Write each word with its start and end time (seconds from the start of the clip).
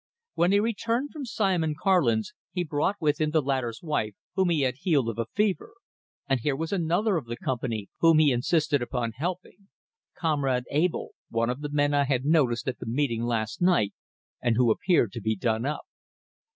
When 0.33 0.51
he 0.51 0.59
returned 0.59 1.11
from 1.13 1.25
Simon 1.25 1.75
Karlin's, 1.79 2.33
he 2.51 2.63
brought 2.63 2.95
with 2.99 3.21
him 3.21 3.29
the 3.29 3.39
latter's 3.39 3.83
wife, 3.83 4.15
whom 4.33 4.49
he 4.49 4.61
had 4.61 4.77
healed 4.79 5.09
of 5.09 5.19
a 5.19 5.27
fever; 5.27 5.73
and 6.27 6.39
here 6.39 6.55
was 6.55 6.71
another 6.71 7.17
of 7.17 7.27
the 7.27 7.37
company 7.37 7.87
whom 7.99 8.17
he 8.17 8.31
insisted 8.31 8.81
upon 8.81 9.11
helping 9.11 9.67
"Comrade" 10.17 10.65
Abell, 10.71 11.09
one 11.29 11.51
of 11.51 11.61
the 11.61 11.69
men 11.69 11.93
I 11.93 12.05
had 12.05 12.25
noticed 12.25 12.67
at 12.67 12.79
the 12.79 12.87
meeting 12.87 13.21
last 13.21 13.61
night, 13.61 13.93
and 14.41 14.55
who 14.57 14.71
appeared 14.71 15.11
to 15.11 15.21
be 15.21 15.35
done 15.35 15.67
up. 15.67 15.81